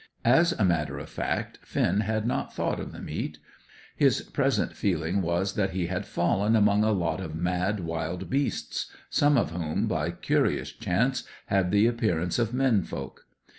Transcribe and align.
As 0.25 0.51
a 0.53 0.65
matter 0.65 0.97
of 0.97 1.09
fact, 1.09 1.59
Finn 1.61 1.99
had 1.99 2.25
not 2.25 2.51
thought 2.55 2.79
of 2.79 2.91
the 2.91 2.97
meat. 3.03 3.37
His 3.95 4.21
present 4.21 4.73
feeling 4.75 5.21
was 5.21 5.53
that 5.53 5.73
he 5.73 5.85
had 5.85 6.07
fallen 6.07 6.55
among 6.55 6.83
a 6.83 6.91
lot 6.91 7.21
of 7.21 7.35
mad 7.35 7.81
wild 7.81 8.27
beasts, 8.27 8.91
some 9.11 9.37
of 9.37 9.51
whom, 9.51 9.85
by 9.85 10.09
curious 10.09 10.71
chance, 10.71 11.21
had 11.45 11.69
the 11.69 11.85
appearance 11.85 12.39
of 12.39 12.51
men 12.51 12.81
folk. 12.81 13.27